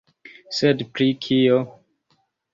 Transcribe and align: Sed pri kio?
Sed 0.59 0.81
pri 0.95 1.07
kio? 1.27 1.61